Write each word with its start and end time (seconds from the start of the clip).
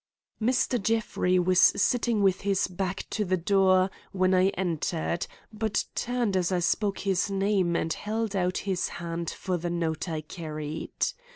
Mr. 0.41 0.81
Jeffrey 0.81 1.37
was 1.37 1.59
sitting 1.59 2.23
with 2.23 2.41
his 2.41 2.67
back 2.67 3.05
to 3.11 3.23
the 3.23 3.37
door 3.37 3.91
when 4.11 4.33
I 4.33 4.47
entered, 4.57 5.27
but 5.53 5.83
turned 5.93 6.35
as 6.35 6.51
I 6.51 6.57
spoke 6.57 6.97
his 6.97 7.29
name 7.29 7.75
and 7.75 7.93
held 7.93 8.35
out 8.35 8.57
his 8.65 8.87
hand 8.97 9.29
for 9.29 9.57
the 9.57 9.69
note 9.69 10.09
I 10.09 10.21
carried. 10.21 10.91